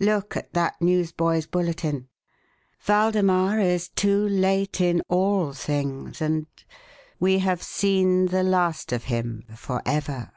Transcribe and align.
Look 0.00 0.36
at 0.36 0.54
that 0.54 0.82
newsboy's 0.82 1.46
bulletin. 1.46 2.08
Waldemar 2.88 3.60
is 3.60 3.88
too 3.88 4.26
late 4.28 4.80
in 4.80 5.02
all 5.06 5.52
things 5.52 6.20
and 6.20 6.48
we 7.20 7.38
have 7.38 7.62
seen 7.62 8.26
the 8.26 8.42
last 8.42 8.90
of 8.90 9.04
him 9.04 9.44
forever." 9.54 10.32